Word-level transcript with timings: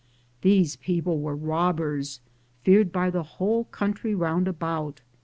These 0.41 0.77
people 0.77 1.21
were 1.21 1.35
robbers, 1.35 2.21
feared 2.63 2.91
by 2.91 3.11
the 3.11 3.21
whole 3.37 3.65
country 3.65 4.15
round 4.15 4.47
about. 4.47 5.01